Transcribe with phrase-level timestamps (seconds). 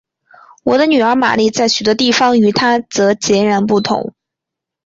[0.63, 4.15] 我的女儿玛丽在许多方面与她则截然不同。